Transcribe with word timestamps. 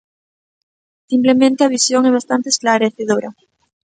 Simplemente 1.11 1.61
a 1.63 1.71
visión 1.75 2.01
é 2.09 2.11
bastante 2.17 2.47
esclarecedora. 2.53 3.29